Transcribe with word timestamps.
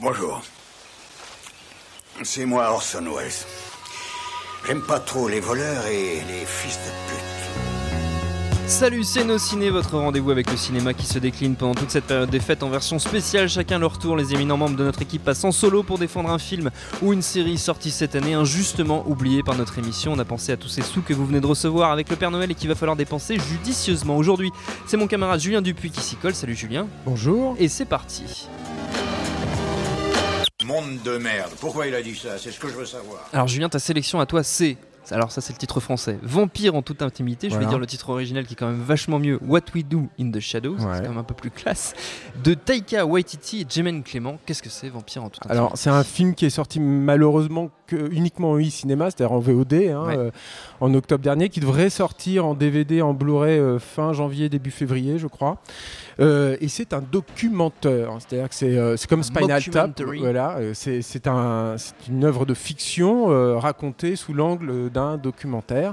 Bonjour. 0.00 0.42
C'est 2.22 2.44
moi 2.44 2.70
Orson 2.70 3.04
Welles. 3.16 3.32
J'aime 4.66 4.82
pas 4.82 5.00
trop 5.00 5.26
les 5.26 5.40
voleurs 5.40 5.86
et 5.86 6.22
les 6.28 6.44
fils 6.44 6.76
de 6.76 6.90
pute. 7.08 8.68
Salut, 8.68 9.04
c'est 9.04 9.24
Nos 9.24 9.38
Ciné, 9.38 9.70
votre 9.70 9.96
rendez-vous 9.96 10.32
avec 10.32 10.50
le 10.50 10.56
cinéma 10.58 10.92
qui 10.92 11.06
se 11.06 11.18
décline 11.18 11.54
pendant 11.54 11.74
toute 11.74 11.90
cette 11.90 12.04
période 12.04 12.28
des 12.28 12.40
fêtes 12.40 12.62
en 12.62 12.68
version 12.68 12.98
spéciale. 12.98 13.48
Chacun 13.48 13.78
leur 13.78 13.98
tour, 13.98 14.16
les 14.16 14.34
éminents 14.34 14.58
membres 14.58 14.76
de 14.76 14.84
notre 14.84 15.00
équipe 15.00 15.24
passent 15.24 15.44
en 15.44 15.52
solo 15.52 15.82
pour 15.82 15.98
défendre 15.98 16.30
un 16.30 16.38
film 16.38 16.70
ou 17.00 17.14
une 17.14 17.22
série 17.22 17.56
sortie 17.56 17.90
cette 17.90 18.16
année, 18.16 18.34
injustement 18.34 19.02
oublié 19.06 19.42
par 19.42 19.56
notre 19.56 19.78
émission. 19.78 20.12
On 20.12 20.18
a 20.18 20.24
pensé 20.26 20.52
à 20.52 20.58
tous 20.58 20.68
ces 20.68 20.82
sous 20.82 21.00
que 21.00 21.14
vous 21.14 21.24
venez 21.24 21.40
de 21.40 21.46
recevoir 21.46 21.90
avec 21.90 22.10
le 22.10 22.16
Père 22.16 22.30
Noël 22.30 22.50
et 22.50 22.54
qu'il 22.54 22.68
va 22.68 22.74
falloir 22.74 22.96
dépenser 22.96 23.38
judicieusement. 23.38 24.16
Aujourd'hui, 24.16 24.50
c'est 24.86 24.98
mon 24.98 25.06
camarade 25.06 25.40
Julien 25.40 25.62
Dupuis 25.62 25.90
qui 25.90 26.02
s'y 26.02 26.16
colle. 26.16 26.34
Salut 26.34 26.56
Julien. 26.56 26.86
Bonjour. 27.06 27.54
Et 27.58 27.68
c'est 27.68 27.86
parti. 27.86 28.48
Monde 30.66 30.98
de 31.04 31.16
merde. 31.18 31.50
Pourquoi 31.60 31.86
il 31.86 31.94
a 31.94 32.02
dit 32.02 32.16
ça? 32.16 32.38
C'est 32.38 32.50
ce 32.50 32.58
que 32.58 32.68
je 32.68 32.74
veux 32.74 32.86
savoir. 32.86 33.28
Alors 33.32 33.46
Julien, 33.46 33.68
ta 33.68 33.78
sélection 33.78 34.18
à 34.20 34.26
toi, 34.26 34.42
c'est 34.42 34.76
alors 35.12 35.30
ça 35.30 35.40
c'est 35.40 35.52
le 35.52 35.58
titre 35.58 35.78
français. 35.78 36.18
Vampire 36.22 36.74
en 36.74 36.82
toute 36.82 37.00
intimité, 37.00 37.48
je 37.48 37.56
vais 37.56 37.66
dire 37.66 37.78
le 37.78 37.86
titre 37.86 38.10
original 38.10 38.44
qui 38.44 38.54
est 38.54 38.56
quand 38.56 38.66
même 38.66 38.82
vachement 38.82 39.20
mieux. 39.20 39.38
What 39.46 39.60
We 39.72 39.84
Do 39.84 40.08
in 40.18 40.32
the 40.32 40.40
Shadows, 40.40 40.72
Ouais. 40.78 40.78
c'est 40.96 41.02
quand 41.02 41.10
même 41.10 41.18
un 41.18 41.22
peu 41.22 41.34
plus 41.34 41.52
classe. 41.52 41.94
De 42.42 42.54
Taika 42.54 43.06
Waititi 43.06 43.60
et 43.60 43.66
Jemaine 43.72 44.02
Clément. 44.02 44.38
Qu'est-ce 44.44 44.64
que 44.64 44.68
c'est 44.68 44.88
Vampire 44.88 45.22
en 45.22 45.28
toute 45.30 45.44
intimité? 45.46 45.56
Alors 45.56 45.72
c'est 45.76 45.90
un 45.90 46.02
film 46.02 46.34
qui 46.34 46.44
est 46.46 46.50
sorti 46.50 46.80
malheureusement 46.80 47.70
que, 47.86 48.12
uniquement 48.12 48.50
en 48.50 48.58
e-cinéma, 48.58 49.04
c'est-à-dire 49.12 49.30
en 49.30 49.38
VOD, 49.38 49.74
hein, 49.74 50.06
Ouais. 50.06 50.16
euh, 50.18 50.30
en 50.80 50.92
octobre 50.92 51.22
dernier, 51.22 51.48
qui 51.50 51.60
devrait 51.60 51.88
sortir 51.90 52.44
en 52.44 52.54
DVD, 52.54 53.00
en 53.00 53.14
Blu-ray 53.14 53.60
euh, 53.60 53.78
fin 53.78 54.12
janvier, 54.12 54.48
début 54.48 54.72
février, 54.72 55.18
je 55.20 55.28
crois. 55.28 55.58
Euh, 56.18 56.56
et 56.60 56.68
c'est 56.68 56.92
un 56.94 57.02
documentaire, 57.02 58.10
hein, 58.10 58.18
c'est-à-dire 58.20 58.48
que 58.48 58.54
c'est 58.54 58.76
euh, 58.76 58.96
comme 59.08 59.22
Spinal 59.22 59.60
Tap. 59.70 59.90
Voilà, 60.20 60.56
euh, 60.58 60.70
c'est 60.74 61.02
c'est 61.02 61.26
un, 61.26 61.74
c'est 61.76 61.94
une 62.08 62.24
œuvre 62.24 62.46
de 62.46 62.54
fiction 62.54 63.30
euh, 63.30 63.58
racontée 63.58 64.16
sous 64.16 64.32
l'angle 64.32 64.88
d'un 64.90 65.18
documentaire. 65.18 65.92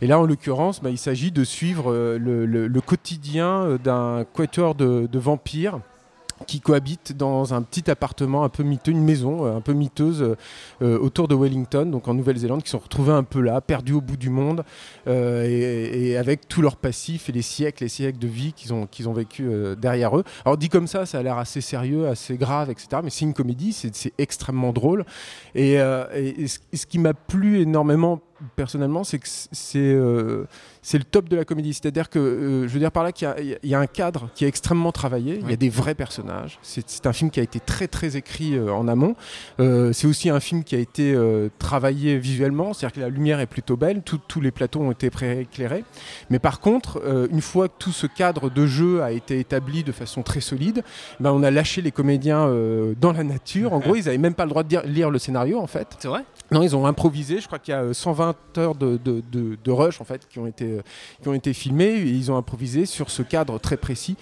Et 0.00 0.06
là, 0.06 0.18
en 0.20 0.24
l'occurrence, 0.24 0.80
bah, 0.80 0.90
il 0.90 0.98
s'agit 0.98 1.32
de 1.32 1.42
suivre 1.44 1.92
le, 1.92 2.46
le- 2.46 2.68
le 2.68 2.80
quotidien 2.80 3.76
d'un 3.82 4.24
quatuor 4.32 4.74
de, 4.76 5.08
de 5.10 5.18
vampires 5.18 5.80
qui 6.46 6.60
cohabitent 6.60 7.16
dans 7.16 7.54
un 7.54 7.62
petit 7.62 7.90
appartement 7.90 8.44
un 8.44 8.48
peu 8.48 8.62
miteux, 8.62 8.92
une 8.92 9.02
maison 9.02 9.46
euh, 9.46 9.56
un 9.56 9.60
peu 9.60 9.72
miteuse 9.72 10.22
euh, 10.22 10.36
euh, 10.82 10.98
autour 10.98 11.28
de 11.28 11.34
Wellington, 11.34 11.86
donc 11.86 12.08
en 12.08 12.14
Nouvelle-Zélande, 12.14 12.62
qui 12.62 12.70
sont 12.70 12.78
retrouvés 12.78 13.12
un 13.12 13.22
peu 13.22 13.40
là, 13.40 13.60
perdus 13.60 13.92
au 13.92 14.00
bout 14.00 14.16
du 14.16 14.30
monde, 14.30 14.64
et, 15.06 16.16
avec 16.18 16.48
tout 16.48 16.62
leur 16.62 16.76
passif 16.76 17.28
et 17.28 17.32
les 17.32 17.42
siècles 17.42 17.84
et 17.84 17.88
siècles 17.88 18.18
de 18.18 18.28
vie 18.28 18.52
qu'ils 18.52 18.72
ont, 18.72 18.86
qu'ils 18.86 19.08
ont 19.08 19.12
vécu 19.12 19.48
derrière 19.76 20.16
eux. 20.16 20.24
Alors 20.44 20.56
dit 20.56 20.68
comme 20.68 20.86
ça, 20.86 21.06
ça 21.06 21.18
a 21.18 21.22
l'air 21.22 21.38
assez 21.38 21.60
sérieux, 21.60 22.08
assez 22.08 22.36
grave, 22.36 22.70
etc. 22.70 23.00
Mais 23.02 23.10
c'est 23.10 23.24
une 23.24 23.34
comédie, 23.34 23.72
c'est 23.72 24.12
extrêmement 24.18 24.72
drôle. 24.72 25.04
Et 25.54 25.76
ce 25.76 26.86
qui 26.86 26.98
m'a 26.98 27.14
plu 27.14 27.60
énormément 27.60 28.20
personnellement, 28.56 29.04
c'est 29.04 29.18
que 29.18 29.26
euh, 29.76 30.44
c'est 30.82 30.98
le 30.98 31.04
top 31.04 31.28
de 31.28 31.36
la 31.36 31.44
comédie. 31.44 31.74
C'est-à-dire 31.74 32.10
que, 32.10 32.18
euh, 32.18 32.68
je 32.68 32.72
veux 32.72 32.78
dire 32.78 32.92
par 32.92 33.04
là 33.04 33.12
qu'il 33.12 33.28
y, 33.62 33.68
y, 33.68 33.74
a 33.74 33.78
un 33.78 33.86
cadre 33.86 34.28
qui 34.34 34.44
est 34.44 34.48
extrêmement 34.48 34.92
travaillé, 34.92 35.40
il 35.42 35.50
y 35.50 35.52
a 35.52 35.56
des 35.56 35.68
vrais 35.68 35.94
personnages. 35.94 36.58
C'est 36.62 37.06
un 37.06 37.12
film 37.12 37.30
qui 37.30 37.40
a 37.40 37.42
été 37.42 37.60
très 37.60 37.88
très 37.88 38.16
écrit 38.16 38.56
euh, 38.56 38.72
en 38.72 38.88
amont. 38.88 39.16
c'est 39.58 40.06
aussi 40.06 40.30
un 40.30 40.40
film 40.40 40.64
qui 40.64 40.74
a 40.74 40.78
été 40.78 41.16
travaillé 41.58 42.18
visuellement, 42.18 42.72
c'est-à-dire 42.72 42.94
que 42.94 43.00
la 43.00 43.08
lumière 43.08 43.40
est 43.40 43.46
plutôt 43.46 43.76
belle, 43.76 44.02
tout, 44.02 44.20
tous 44.28 44.40
les 44.40 44.50
plateaux 44.50 44.80
ont 44.80 44.90
été 44.90 45.10
prééclairés. 45.10 45.84
Mais 46.30 46.38
par 46.38 46.60
contre, 46.60 47.02
une 47.30 47.40
fois 47.40 47.68
que 47.68 47.74
tout 47.78 47.92
ce 47.92 48.06
cadre 48.06 48.50
de 48.50 48.66
jeu 48.66 49.02
a 49.02 49.12
été 49.12 49.38
établi 49.38 49.84
de 49.84 49.92
façon 49.92 50.22
très 50.22 50.40
solide, 50.40 50.82
ben, 51.20 51.32
on 51.32 51.42
a 51.42 51.50
lâché 51.50 51.82
les 51.82 51.92
comédiens 51.92 52.48
dans 53.00 53.12
la 53.12 53.24
nature. 53.24 53.72
En 53.72 53.78
gros, 53.78 53.96
ils 53.96 54.04
n'avaient 54.04 54.18
même 54.18 54.34
pas 54.34 54.44
le 54.44 54.50
droit 54.50 54.62
de 54.62 54.80
lire 54.86 55.10
le 55.10 55.18
scénario 55.18 55.58
en 55.58 55.66
fait. 55.66 55.96
C'est 55.98 56.08
vrai? 56.08 56.24
Non, 56.50 56.62
ils 56.62 56.76
ont 56.76 56.86
improvisé, 56.86 57.40
je 57.40 57.46
crois 57.46 57.58
qu'il 57.58 57.72
y 57.72 57.76
a 57.76 57.92
120 57.92 58.33
heures 58.58 58.74
de, 58.74 58.98
de, 58.98 59.70
rush 59.70 60.00
en 60.00 60.04
fait 60.04 60.28
qui 60.28 60.38
ont 60.38 60.46
été 60.46 60.80
qui 61.22 61.28
ont 61.28 61.34
été 61.34 61.52
filmées 61.52 61.94
et 61.94 62.10
ils 62.10 62.30
ont 62.30 62.36
improvisé 62.36 62.86
sur 62.86 63.10
ce 63.10 63.22
cadre 63.22 63.58
très 63.58 63.76
précis 63.76 64.16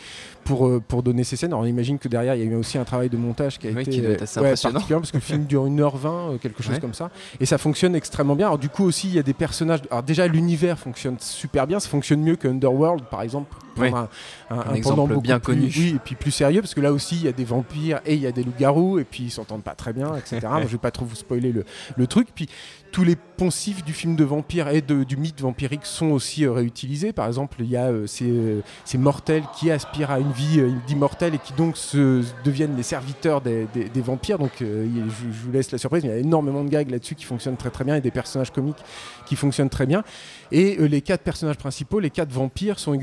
pour 0.45 0.67
euh, 0.67 0.81
pour 0.87 1.03
donner 1.03 1.25
ces 1.25 1.37
scènes. 1.37 1.51
Alors 1.51 1.63
on 1.63 1.67
imagine 1.67 1.99
que 1.99 2.09
derrière 2.09 2.35
il 2.35 2.45
y 2.45 2.49
a 2.49 2.51
eu 2.51 2.55
aussi 2.55 2.79
un 2.79 2.85
travail 2.85 3.09
de 3.09 3.17
montage 3.17 3.59
qui 3.59 3.67
a 3.67 3.71
été 3.71 3.91
qui 3.91 4.01
doit 4.01 4.17
parce 4.17 5.11
que 5.11 5.17
le 5.17 5.21
film 5.21 5.45
dure 5.45 5.67
1h20 5.67 6.07
euh, 6.07 6.39
quelque 6.39 6.63
chose 6.63 6.79
comme 6.79 6.95
ça 6.95 7.11
et 7.41 7.47
ça 7.47 7.59
fonctionne 7.59 7.95
extrêmement 7.95 8.37
bien. 8.37 8.47
Alors 8.47 8.59
du 8.59 8.69
coup 8.69 8.85
aussi 8.85 9.09
il 9.09 9.15
y 9.15 9.19
a 9.19 9.23
des 9.23 9.35
personnages 9.35 9.81
alors 9.91 10.03
déjà 10.03 10.27
l'univers 10.27 10.79
fonctionne 10.79 11.17
super 11.19 11.67
bien, 11.67 11.81
ça 11.81 11.89
fonctionne 11.89 12.23
mieux 12.23 12.37
que 12.37 12.49
Underworld 12.49 13.05
par 13.05 13.23
exemple. 13.23 13.55
Pour 13.75 13.85
un, 13.85 14.11
un, 14.51 14.75
exemple 14.75 15.19
bien 15.23 15.41
connu. 15.41 15.73
Oui, 15.75 15.95
et 15.97 15.99
puis 15.99 16.15
plus 16.15 16.31
sérieux 16.31 16.61
parce 16.61 16.75
que 16.75 16.83
là 16.83 16.93
aussi 16.93 17.17
il 17.17 17.25
y 17.25 17.29
a 17.29 17.33
des 17.33 17.45
vampires 17.45 18.03
et 18.05 18.15
il 18.15 18.21
y 18.21 18.27
a 18.27 18.33
des 18.33 18.45
loups-garous 18.45 18.99
et 18.99 19.05
puis 19.05 19.25
ils 19.25 19.31
s'entendent 19.31 19.63
pas 19.63 19.75
très 19.75 19.95
bien, 19.95 20.15
etc. 20.15 20.41
Moi, 20.51 20.63
je 20.63 20.73
vais 20.73 20.79
pas 20.79 20.91
trop 20.91 21.07
vous 21.07 21.17
spoiler 21.17 21.53
le, 21.53 21.65
le 21.97 22.07
truc. 22.07 22.29
Puis 22.35 22.49
tous 22.93 23.05
les 23.05 23.17
poncifs 23.17 23.83
du 23.85 23.92
film 23.93 24.17
de 24.17 24.25
vampire 24.25 24.69
et 24.69 24.81
du 24.81 25.17
mythe 25.17 25.41
vampirique 25.41 25.87
sont 25.87 26.11
aussi 26.11 26.45
euh, 26.45 26.53
réutilisés. 26.53 27.13
Par 27.13 27.27
exemple, 27.27 27.59
il 27.61 27.71
y 27.71 27.77
a 27.77 27.87
euh, 27.87 28.07
ces, 28.07 28.29
euh, 28.29 28.61
ces 28.85 28.99
mortels 28.99 29.45
qui 29.59 29.71
aspirent 29.71 30.11
à 30.11 30.19
une 30.19 30.33
vie 30.33 30.63
d'immortels 30.87 31.35
et 31.35 31.39
qui 31.39 31.53
donc 31.53 31.77
se, 31.77 32.23
deviennent 32.45 32.77
les 32.77 32.83
serviteurs 32.83 33.41
des, 33.41 33.67
vampires. 33.97 34.39
Donc 34.39 34.53
je, 34.61 34.65
vous 34.65 35.53
laisse 35.53 35.71
la 35.73 35.79
surprise, 35.79 36.05
il 36.05 36.11
y 36.11 36.13
a 36.13 36.17
énormément 36.17 36.65
de 36.65 36.69
gags 36.69 36.91
là-dessus 36.91 37.15
qui 37.15 37.25
fonctionnent 37.25 37.57
très 37.57 37.71
très 37.71 37.85
bien 37.85 37.97
et 37.97 38.01
des 38.01 38.11
personnages 38.11 38.51
comiques 38.51 38.83
qui 39.27 39.37
fonctionnent 39.37 39.71
très 39.71 39.87
bien. 39.87 40.03
Et 40.51 40.77
les 40.89 41.01
quatre 41.01 41.23
personnages 41.23 41.57
principaux, 41.57 42.01
les 42.01 42.11
quatre 42.11 42.33
vampires, 42.33 42.79
sont 42.79 42.95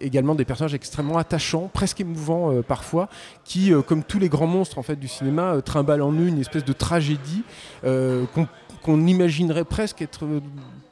également 0.00 0.34
des 0.34 0.44
personnages 0.44 0.74
extrêmement 0.74 1.18
attachants, 1.18 1.70
presque 1.72 2.00
émouvants 2.00 2.62
parfois, 2.62 3.08
qui, 3.44 3.72
comme 3.86 4.04
tous 4.04 4.18
les 4.18 4.28
grands 4.28 4.46
monstres 4.46 4.78
en 4.78 4.82
fait 4.82 4.96
du 4.96 5.08
cinéma, 5.08 5.54
euh, 5.54 5.60
trimballent 5.60 6.02
en 6.02 6.12
eux 6.12 6.28
une 6.28 6.40
espèce 6.40 6.64
de 6.64 6.72
tragédie 6.72 7.42
qu'on 7.82 8.46
qu'on 8.82 9.06
imaginerait 9.06 9.64
presque 9.64 10.02
être 10.02 10.24
euh, 10.24 10.40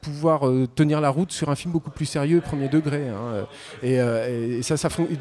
pouvoir 0.01 0.47
euh, 0.47 0.67
tenir 0.73 1.01
la 1.01 1.09
route 1.09 1.31
sur 1.31 1.49
un 1.49 1.55
film 1.55 1.73
beaucoup 1.73 1.91
plus 1.91 2.05
sérieux, 2.05 2.41
premier 2.41 2.69
degré. 2.69 3.09
hein, 3.09 3.45
euh, 3.83 4.57
et, 4.59 4.61
ça, 4.61 4.75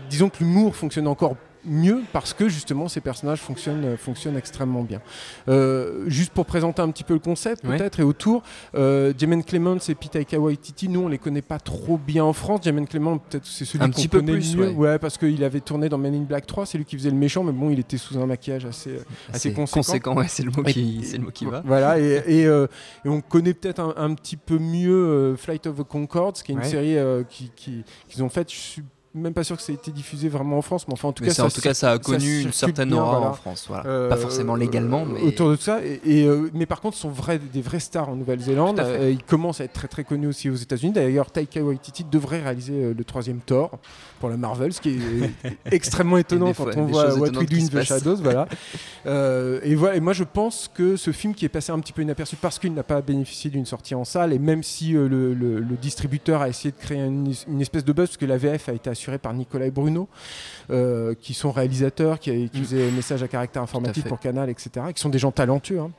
disons 0.09 0.29
que 0.29 0.39
l'humour 0.41 0.77
fonctionne 0.77 1.07
encore 1.07 1.37
mieux 1.67 2.03
parce 2.13 2.33
que 2.33 2.49
justement 2.49 2.89
ces 2.89 3.01
personnages 3.01 3.41
fonctionnent, 3.41 3.85
euh, 3.85 3.97
fonctionnent 3.97 4.37
extrêmement 4.37 4.83
bien. 4.83 5.01
Euh, 5.49 6.05
juste 6.09 6.33
pour 6.33 6.47
présenter 6.47 6.83
un 6.83 6.91
petit 6.91 7.05
peu 7.05 7.15
le 7.15 7.21
concept 7.21 7.65
Ouais. 7.65 7.77
peut-être 7.77 8.01
et 8.01 8.03
autour, 8.03 8.43
euh, 8.75 9.13
Jemaine 9.19 9.43
Clements 9.45 9.77
et 9.89 9.95
Pete 9.95 10.13
Taika 10.13 10.39
Waititi, 10.39 10.89
nous 10.89 11.01
on 11.01 11.09
les 11.09 11.19
connaît 11.19 11.43
pas 11.43 11.59
trop 11.59 11.99
bien 11.99 12.25
en 12.25 12.33
France. 12.33 12.61
Jemaine 12.65 12.87
Clement 12.87 13.19
peut-être 13.19 13.47
c'est 13.47 13.65
celui 13.65 13.85
Un 13.85 13.89
qu'on 13.89 13.93
petit 13.97 14.09
peu 14.09 14.19
connaît 14.19 14.33
plus, 14.33 14.57
mieux, 14.57 14.71
ouais. 14.71 14.99
parce 14.99 15.19
qu'il 15.19 15.43
avait 15.45 15.61
tourné 15.61 15.89
dans 15.89 15.99
Men 15.99 16.15
in 16.15 16.21
Black 16.23 16.47
3, 16.47 16.67
c'est 16.67 16.79
lui 16.79 16.85
qui 16.85 16.97
faisait 16.97 17.11
le 17.11 17.17
méchant, 17.17 17.43
mais 17.45 17.53
bon 17.53 17.71
il 17.71 17.79
était 17.79 17.99
sous 17.99 18.19
un 18.19 18.27
maquillage 18.27 18.65
assez, 18.67 18.91
euh, 18.91 19.03
assez 19.33 19.53
conséquent. 19.53 20.15
ouais, 20.17 20.29
c'est 20.29 20.43
le 20.43 20.51
mot 20.51 20.63
qui, 20.63 21.01
c'est 21.05 21.19
le 21.19 21.25
mot 21.25 21.31
qui 21.31 21.45
va. 21.47 21.63
Voilà, 21.65 21.99
et, 21.99 22.23
et, 22.27 22.47
euh, 22.47 22.67
et 23.05 23.09
on 23.09 23.21
connaît 23.21 23.55
peut-être 23.55 23.81
un, 23.81 23.95
un 23.97 24.15
petit 24.15 24.37
peu 24.37 24.59
mieux 24.59 25.35
Flight 25.37 25.67
of 25.67 25.77
the 25.79 25.83
Concords, 25.85 26.35
qui 26.35 26.53
est 26.53 26.55
une 26.55 26.61
Ouais. 26.61 26.67
série 26.69 26.97
qui- 27.29 27.51
qui- 27.55 27.85
qu'ils 28.09 28.23
ont 28.23 28.29
faite. 28.29 28.51
Même 29.17 29.33
pas 29.33 29.45
sûr 29.45 29.57
que 29.57 29.63
ça 29.63 29.73
ait 29.73 29.77
été 29.77 29.91
diffusé 29.91 30.29
vraiment 30.29 30.59
en 30.59 30.63
France, 30.63 30.87
mais 30.87 30.93
enfin 30.93 31.09
en 31.09 31.13
tout 31.13 31.23
Mais 31.23 31.31
cas, 31.31 31.35
ça, 31.35 31.45
en 31.47 31.49
tout 31.49 31.61
cas, 31.63 31.73
ça 31.75 31.93
a 31.93 31.95
ça 31.95 31.99
connu 31.99 32.43
une 32.43 32.53
certaine 32.53 32.91
bien, 32.91 32.99
aura 32.99 33.13
voilà. 33.17 33.31
en 33.31 33.35
France. 33.35 33.65
Voilà. 33.67 33.87
Euh, 33.87 34.09
Pas 34.11 34.17
forcément 34.17 34.55
légalement, 34.57 35.07
mais 35.07 35.23
autour 35.23 35.51
de 35.51 35.57
ça. 35.57 35.81
Et, 35.85 36.01
et, 36.05 36.27
euh, 36.27 36.51
mais 36.53 36.67
par 36.67 36.81
contre, 36.81 36.97
ce 36.97 37.03
sont 37.03 37.09
vrais, 37.11 37.39
des 37.39 37.63
vrais 37.63 37.81
stars 37.81 38.09
en 38.11 38.17
Nouvelle-Zélande. 38.17 38.79
Euh, 38.81 39.11
ils 39.11 39.23
commencent 39.23 39.61
à 39.61 39.65
être 39.65 39.73
très 39.73 39.89
très 39.89 40.05
connus 40.05 40.27
aussi 40.27 40.51
aux 40.51 40.55
États-Unis. 40.55 40.93
D'ailleurs, 40.93 41.31
Taika 41.31 41.63
Waititi 41.63 42.05
devrait 42.05 42.43
réaliser 42.43 42.93
le 42.95 43.05
troisième 43.05 43.39
Thor 43.41 43.71
pour 44.21 44.29
la 44.29 44.37
Marvel, 44.37 44.73
ce 44.73 44.81
qui 44.81 44.91
est 44.91 45.57
extrêmement 45.73 46.19
étonnant 46.19 46.53
quand 46.53 46.77
on 46.77 46.85
voit 46.87 47.15
What 47.15 47.29
We 47.31 47.49
Do 47.49 47.57
in 47.57 47.67
the. 47.69 47.83
Shadows. 47.85 48.17
voilà. 48.17 48.47
Et 49.65 49.75
voilà. 49.75 49.97
Et 49.97 50.01
moi, 50.01 50.13
je 50.13 50.25
pense 50.25 50.71
que 50.73 50.97
ce 50.97 51.11
film 51.13 51.35
qui 51.35 51.45
est 51.45 51.49
passé 51.51 51.73
un 51.73 51.79
petit 51.81 51.93
peu 51.93 52.03
inaperçu 52.03 52.37
parce 52.37 52.59
qu'il 52.59 52.75
n'a 52.75 52.83
pas 52.83 53.01
bénéficié 53.01 53.51
d'une 53.51 53.67
sortie 53.67 53.95
en 53.95 54.05
salle, 54.05 54.33
et 54.33 54.39
même 54.39 54.63
si 54.63 54.91
le, 54.93 55.09
le- 55.09 55.61
le 55.61 55.77
distributeur 55.81 56.43
a 56.43 56.49
essayé 56.49 56.73
de 56.73 56.77
créer 56.77 56.99
une, 57.05 57.33
une 57.49 57.61
espèce 57.61 57.85
de 57.85 57.93
buzz, 57.93 58.09
parce 58.09 58.17
que 58.17 58.27
la 58.27 58.37
VF 58.37 58.69
a 58.69 58.73
été 58.73 58.91
assurée 58.91 59.06
par 59.19 59.33
Nicolas 59.35 59.67
et 59.67 59.71
Bruno, 59.71 60.09
euh, 60.71 61.15
qui 61.21 61.35
sont 61.35 61.51
réalisateurs, 61.53 62.19
qui, 62.19 62.49
qui 62.51 62.61
Mm. 62.61 62.65
faisaient 62.65 62.91
message 62.91 63.23
à 63.23 63.29
caractère 63.29 63.63
informatif 63.63 64.03
fait. 64.03 64.09
pour 64.09 64.21
Canal, 64.21 64.51
etc., 64.51 64.71
qui 64.95 65.01
sont 65.01 65.09
des 65.09 65.19
gens 65.19 65.31
talentueux. 65.33 65.81
hein. 65.81 65.91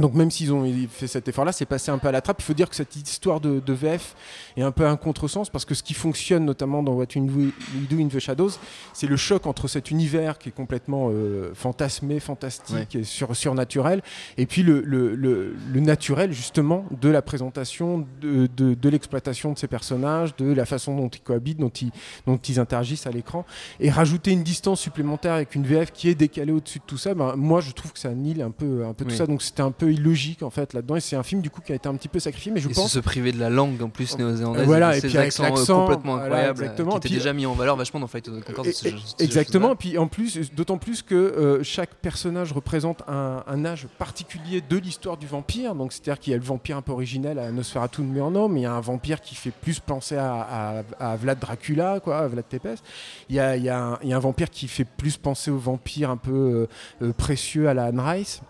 Donc 0.00 0.14
même 0.14 0.30
s'ils 0.30 0.52
ont 0.52 0.64
fait 0.90 1.06
cet 1.06 1.28
effort-là, 1.28 1.52
c'est 1.52 1.66
passé 1.66 1.90
un 1.90 1.98
peu 1.98 2.08
à 2.08 2.12
la 2.12 2.20
trappe. 2.20 2.40
Il 2.40 2.44
faut 2.44 2.54
dire 2.54 2.68
que 2.68 2.76
cette 2.76 2.94
histoire 2.96 3.40
de, 3.40 3.60
de 3.60 3.72
VF 3.72 4.14
est 4.56 4.62
un 4.62 4.72
peu 4.72 4.86
un 4.86 4.96
contresens 4.96 5.50
parce 5.50 5.64
que 5.64 5.74
ce 5.74 5.82
qui 5.82 5.94
fonctionne 5.94 6.44
notamment 6.44 6.82
dans 6.82 6.92
What 6.92 7.06
We 7.16 7.52
Do- 7.88 7.98
in 7.98 8.08
the 8.08 8.18
Shadows, 8.18 8.50
c'est 8.92 9.06
le 9.06 9.16
choc 9.16 9.46
entre 9.46 9.68
cet 9.68 9.90
univers 9.90 10.38
qui 10.38 10.48
est 10.48 10.52
complètement 10.52 11.08
euh, 11.10 11.52
fantasmé, 11.54 12.20
fantastique 12.20 12.96
et 12.96 13.04
sur, 13.04 13.34
surnaturel, 13.36 14.02
et 14.38 14.46
puis 14.46 14.62
le, 14.62 14.80
le- 14.80 15.14
le- 15.14 15.54
le 15.72 15.80
naturel 15.80 16.32
justement 16.32 16.84
de 17.00 17.08
la 17.08 17.22
présentation, 17.22 18.06
de, 18.20 18.48
de- 18.56 18.74
de 18.74 18.88
l'exploitation 18.88 19.52
de 19.52 19.58
ces 19.58 19.66
personnages, 19.68 20.34
de 20.36 20.52
la 20.52 20.64
façon 20.66 20.96
dont 20.96 21.08
ils 21.08 21.20
cohabitent, 21.20 21.58
dont 21.58 21.68
ils, 21.68 21.90
dont 22.26 22.36
ils 22.38 22.58
interagissent 22.60 23.06
à 23.06 23.10
l'écran, 23.10 23.44
et 23.80 23.90
rajouter 23.90 24.32
une 24.32 24.42
distance 24.42 24.80
supplémentaire 24.80 25.32
avec 25.34 25.54
une 25.54 25.64
VF 25.64 25.92
qui 25.92 26.08
est 26.08 26.14
décalée 26.14 26.52
au-dessus 26.52 26.78
de 26.78 26.84
tout 26.86 26.98
ça, 26.98 27.14
ben, 27.14 27.34
moi 27.36 27.60
je 27.60 27.72
trouve 27.72 27.92
que 27.92 27.98
ça 27.98 28.08
annule 28.10 28.42
un 28.42 28.50
peu, 28.50 28.84
un 28.84 28.92
peu 28.94 29.04
tout 29.04 29.10
ça, 29.16 29.26
donc 29.26 29.42
c'était 29.42 29.62
un 29.62 29.70
peu 29.72 29.89
peu 29.90 30.00
illogique 30.00 30.42
en 30.42 30.50
fait 30.50 30.72
là-dedans. 30.74 30.96
Et 30.96 31.00
c'est 31.00 31.16
un 31.16 31.22
film 31.22 31.40
du 31.40 31.50
coup 31.50 31.60
qui 31.60 31.72
a 31.72 31.74
été 31.74 31.88
un 31.88 31.94
petit 31.94 32.08
peu 32.08 32.18
sacrifié, 32.20 32.52
mais 32.52 32.60
je 32.60 32.68
Et 32.68 32.72
pense. 32.72 32.92
se 32.92 32.98
priver 32.98 33.32
de 33.32 33.38
la 33.38 33.50
langue 33.50 33.82
en 33.82 33.88
plus 33.88 34.16
néo-zélandaise, 34.18 34.66
Voilà, 34.66 34.94
et 34.94 34.98
et 34.98 35.00
puis 35.02 35.16
avec 35.18 35.38
euh, 35.38 35.42
l'accent, 35.42 35.80
complètement 35.80 36.12
voilà, 36.16 36.26
incroyables, 36.26 36.62
exactement. 36.62 36.92
qui 36.94 37.08
Puis- 37.08 37.10
déjà 37.16 37.32
mis 37.32 37.46
en 37.46 37.54
valeur 37.54 37.76
vachement 37.76 38.00
dans 38.00 38.06
Fight 38.06 38.28
of 38.28 38.40
the 38.40 38.44
Conchords. 38.44 38.66
Et- 38.66 38.72
ce- 38.72 38.88
et- 38.88 38.90
ce- 38.92 38.96
ce- 39.18 39.24
Exactement. 39.24 39.70
ce- 39.70 39.76
Puis 39.76 39.98
en 39.98 40.06
plus, 40.08 40.52
d'autant 40.54 40.78
plus 40.78 41.02
que 41.02 41.14
euh, 41.14 41.62
chaque 41.62 41.94
personnage 41.96 42.52
représente 42.52 43.02
un, 43.08 43.42
un 43.46 43.64
âge 43.64 43.86
particulier 43.98 44.62
de 44.68 44.76
l'histoire 44.76 45.16
du 45.16 45.26
vampire. 45.26 45.74
Donc 45.74 45.92
c'est-à-dire 45.92 46.18
qu'il 46.20 46.30
y 46.32 46.34
a 46.34 46.38
le 46.38 46.44
vampire 46.44 46.76
un 46.76 46.82
peu 46.82 46.92
originel 46.92 47.38
à 47.38 47.50
Nosferatu 47.50 48.02
de 48.02 48.06
Murnau, 48.06 48.48
mais 48.48 48.60
il 48.60 48.62
y 48.64 48.66
a 48.66 48.72
un 48.72 48.80
vampire 48.80 49.20
qui 49.20 49.34
fait 49.34 49.50
plus 49.52 49.80
penser 49.80 50.16
à, 50.16 50.82
à- 51.00 51.12
à 51.12 51.16
Vlad 51.16 51.38
Dracula, 51.38 52.00
quoi, 52.00 52.18
à 52.18 52.26
Vlad 52.28 52.44
Tepes. 52.48 52.80
Il 53.28 53.36
y 53.36 53.40
a, 53.40 53.56
il 53.56 53.62
y 53.64 53.68
a 53.68 53.78
un, 53.80 53.98
il 54.02 54.08
y 54.08 54.12
a 54.12 54.16
un 54.16 54.20
vampire 54.20 54.50
qui 54.50 54.68
fait 54.68 54.84
plus 54.84 55.16
penser 55.16 55.50
au 55.50 55.58
vampire 55.58 56.10
un 56.10 56.16
peu 56.16 56.68
euh, 57.02 57.12
précieux 57.12 57.68
à 57.68 57.74
la 57.74 57.84
Anne 57.86 58.00
Rice. 58.00 58.40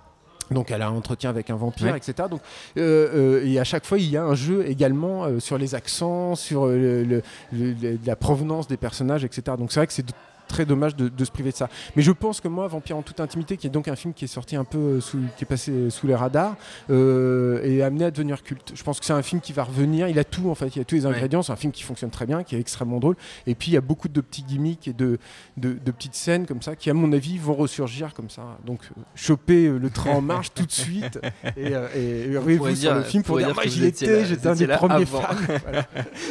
Donc 0.51 0.71
elle 0.71 0.83
a 0.83 0.89
un 0.89 0.93
entretien 0.97 1.31
avec 1.31 1.49
un 1.51 1.57
vampire, 1.57 1.93
Ouais. 1.93 1.97
etc. 1.97 2.29
Donc, 2.29 2.41
euh, 2.77 3.41
euh, 3.41 3.47
et 3.47 3.59
à 3.61 3.65
chaque 3.65 3.85
fois, 3.87 3.99
il 3.99 4.11
y 4.11 4.17
a 4.17 4.25
un 4.25 4.35
jeu 4.35 4.65
également 4.69 5.25
euh, 5.25 5.39
sur 5.39 5.59
les 5.59 5.75
accents, 5.75 6.35
sur 6.35 6.67
le- 6.67 7.05
le- 7.05 7.23
le- 7.53 7.99
la 8.05 8.17
provenance 8.17 8.67
des 8.67 8.77
personnages, 8.77 9.25
etc. 9.25 9.57
Donc 9.59 9.71
c'est 9.73 9.81
vrai 9.81 9.87
que 9.87 9.93
c'est 9.93 10.07
très 10.51 10.67
dommage 10.67 10.95
de, 10.97 11.09
de 11.09 11.25
se 11.25 11.31
priver 11.31 11.51
de 11.53 11.57
ça. 11.57 11.69
Mais 11.97 12.03
je 12.03 12.13
pense 12.13 12.41
que 12.41 12.49
moi, 12.49 12.67
Vampire 12.69 12.97
en 12.97 13.03
toute 13.03 13.21
intimité, 13.21 13.57
qui 13.57 13.67
est 13.67 13.71
donc 13.71 13.89
un 13.89 13.97
film 13.97 14.13
qui 14.13 14.25
est 14.25 14.29
sorti 14.29 14.57
un 14.57 14.65
peu, 14.65 14.79
euh, 14.79 15.01
sous, 15.01 15.19
qui 15.37 15.45
est 15.45 15.47
passé 15.47 15.89
sous 15.91 16.07
les 16.07 16.15
radars, 16.15 16.57
euh, 16.91 17.63
est 17.63 17.83
amené 17.83 18.05
à 18.05 18.11
devenir 18.11 18.43
culte. 18.43 18.73
Je 18.75 18.83
pense 18.83 18.99
que 19.01 19.07
c'est 19.07 19.13
un 19.13 19.23
film 19.23 19.41
qui 19.41 19.53
va 19.53 19.65
revenir. 19.65 20.09
Il 20.09 20.19
a 20.19 20.25
tout 20.25 20.51
en 20.51 20.55
fait, 20.55 20.75
il 20.77 20.81
a 20.81 20.85
tous 20.85 20.95
les 20.97 21.07
Ouais. 21.07 21.13
ingrédients. 21.15 21.43
C'est 21.43 21.53
un 21.53 21.57
film 21.57 21.73
qui 21.73 21.83
fonctionne 21.83 22.11
très 22.11 22.27
bien, 22.27 22.43
qui 22.43 22.57
est 22.57 22.61
extrêmement 22.61 22.99
drôle. 22.99 23.17
Et 23.47 23.55
puis 23.55 23.71
il 23.71 23.75
y 23.75 23.77
a 23.77 23.81
beaucoup 23.81 24.09
de 24.09 24.21
petits 24.21 24.43
gimmicks 24.43 24.89
et 24.89 24.93
de, 24.93 25.19
de, 25.57 25.73
de 25.75 25.91
petites 25.91 26.15
scènes 26.15 26.47
comme 26.47 26.63
ça 26.63 26.77
qui, 26.77 26.91
à 26.91 26.95
mon 26.95 27.13
avis, 27.13 27.39
vont 27.39 27.55
ressurgir 27.55 28.13
comme 28.15 28.29
ça. 28.31 28.43
Donc 28.67 28.81
euh, 28.85 29.01
choper 29.15 29.67
euh, 29.67 29.79
le 29.79 29.91
train 29.91 30.11
en 30.13 30.21
marche 30.21 30.53
tout 30.55 30.67
de 30.67 30.73
suite 30.73 31.19
et, 31.57 31.75
euh, 31.75 31.89
et, 31.95 32.33
et 32.33 32.39
ruez-vous 32.39 32.59
pourrait 32.59 32.75
sur 32.75 32.95
le 32.95 33.03
film 33.03 33.23
pour 33.23 33.39
dire, 33.39 33.55
moi 33.55 33.63
que 33.63 33.69
j'y 33.69 33.85
étais, 33.87 34.25
j'étais 34.25 34.47
un 34.49 34.55
des 34.55 34.67
premiers 34.67 34.95
avant. 35.03 35.21
fans. 35.21 35.37
Voilà. 35.63 35.87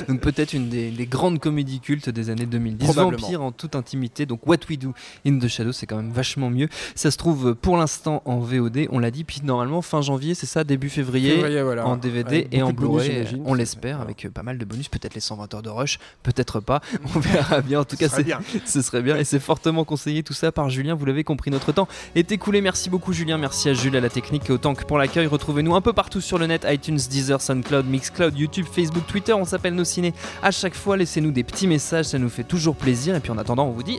Donc 0.08 0.22
peut-être 0.22 0.54
une 0.54 0.70
des, 0.70 0.90
des 0.92 1.06
grandes 1.06 1.40
comédies 1.40 1.80
cultes 1.80 2.10
des 2.10 2.30
années 2.30 2.46
2010. 2.46 2.86
Probablement. 2.86 3.18
Vampire 3.22 3.42
en 3.44 3.52
toute 3.52 3.76
intimité. 3.76 4.09
Donc 4.26 4.46
What 4.48 4.58
We 4.70 4.78
Do 4.78 4.94
in 5.26 5.40
the 5.40 5.48
Shadows, 5.48 5.74
c'est 5.74 5.86
quand 5.86 5.98
même 5.98 6.12
vachement 6.12 6.50
mieux. 6.50 6.68
Ça 6.96 7.12
se 7.12 7.18
trouve 7.18 7.56
pour 7.56 7.78
l'instant 7.78 8.22
en 8.26 8.40
VOD, 8.40 8.88
on 8.90 9.00
l'a 9.00 9.12
dit. 9.12 9.24
Puis 9.24 9.42
normalement 9.44 9.82
fin 9.82 10.02
janvier, 10.02 10.34
c'est 10.34 10.46
ça, 10.46 10.64
début 10.64 10.90
février. 10.90 11.36
Février, 11.36 11.62
voilà. 11.62 11.86
En 11.86 11.98
DVD 11.98 12.38
Avec 12.38 12.54
et 12.54 12.62
en 12.62 12.72
Blu-ray, 12.72 13.26
on 13.46 13.54
l'espère, 13.54 14.02
avec 14.02 14.26
euh, 14.26 14.30
pas 14.30 14.44
mal 14.44 14.58
de 14.58 14.66
bonus, 14.66 14.90
peut-être 14.90 15.14
les 15.16 15.22
120 15.22 15.54
heures 15.54 15.62
de 15.62 15.70
rush, 15.70 16.00
peut-être 16.24 16.60
pas, 16.60 16.82
on 17.16 17.20
verra 17.20 17.62
bien. 17.62 17.82
En 17.82 17.86
tout 17.86 17.96
Ce 18.00 18.06
cas, 18.06 18.22
bien. 18.22 18.40
ce 18.66 18.82
serait 18.82 19.02
bien 19.02 19.18
et 19.18 19.24
c'est 19.24 19.40
fortement 19.40 19.84
conseillé 19.84 20.24
tout 20.24 20.34
ça 20.34 20.52
par 20.52 20.70
Julien. 20.70 20.96
Vous 20.96 21.06
l'avez 21.06 21.24
compris, 21.24 21.52
notre 21.52 21.72
temps 21.72 21.88
est 22.16 22.32
écoulé. 22.32 22.62
Merci 22.62 22.90
beaucoup 22.90 23.14
Julien, 23.14 23.38
merci 23.38 23.70
à 23.70 23.74
Jules 23.74 23.96
à 23.96 24.02
la 24.02 24.10
technique 24.10 24.50
et 24.50 24.54
autant 24.54 24.76
que 24.76 24.84
pour 24.84 24.98
l'accueil. 24.98 25.28
Retrouvez-nous 25.28 25.76
un 25.76 25.82
peu 25.82 25.94
partout 25.94 26.22
sur 26.22 26.38
le 26.38 26.48
net 26.48 26.66
iTunes, 26.68 27.00
Deezer, 27.10 27.42
SoundCloud, 27.42 27.86
Mixcloud, 27.86 28.38
YouTube, 28.38 28.66
Facebook, 28.72 29.06
Twitter. 29.08 29.34
On 29.34 29.46
s'appelle 29.46 29.76
Nos 29.76 29.84
Ciné. 29.84 30.14
À 30.42 30.52
chaque 30.52 30.76
fois, 30.76 30.98
laissez-nous 30.98 31.32
des 31.32 31.44
petits 31.44 31.68
messages, 31.68 32.06
ça 32.06 32.18
nous 32.20 32.30
fait 32.30 32.44
toujours 32.44 32.76
plaisir. 32.76 33.16
Et 33.16 33.20
puis 33.20 33.32
en 33.32 33.38
attendant, 33.38 33.66
on 33.66 33.72
vous 33.72 33.84
dit 33.84 33.99